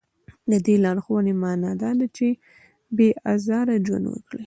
[0.51, 2.27] د دې لارښوونې معنا دا ده چې
[2.95, 4.39] بې ازاره ژوند وکړي.